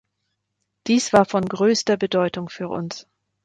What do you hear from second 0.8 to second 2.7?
Dies war von größter Bedeutung für